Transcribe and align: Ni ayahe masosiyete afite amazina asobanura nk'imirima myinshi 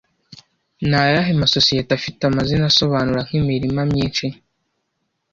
Ni 0.89 0.97
ayahe 1.03 1.31
masosiyete 1.41 1.91
afite 1.99 2.21
amazina 2.25 2.63
asobanura 2.71 3.21
nk'imirima 3.27 3.81
myinshi 3.91 4.25